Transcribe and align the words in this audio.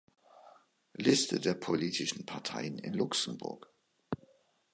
Liste 0.95 1.39
der 1.39 1.53
politischen 1.53 2.25
Parteien 2.25 2.79
in 2.79 2.93
Luxemburg 2.93 3.71